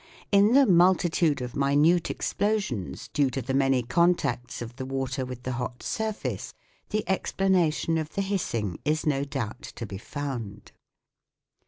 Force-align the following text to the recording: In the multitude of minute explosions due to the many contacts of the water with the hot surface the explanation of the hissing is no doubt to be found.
In 0.31 0.53
the 0.53 0.65
multitude 0.65 1.41
of 1.43 1.55
minute 1.55 2.09
explosions 2.09 3.07
due 3.09 3.29
to 3.29 3.39
the 3.39 3.53
many 3.53 3.83
contacts 3.83 4.59
of 4.59 4.77
the 4.77 4.83
water 4.87 5.27
with 5.27 5.43
the 5.43 5.51
hot 5.51 5.83
surface 5.83 6.55
the 6.89 7.07
explanation 7.07 7.99
of 7.99 8.15
the 8.15 8.23
hissing 8.23 8.79
is 8.83 9.05
no 9.05 9.23
doubt 9.23 9.61
to 9.61 9.85
be 9.85 9.99
found. 9.99 10.71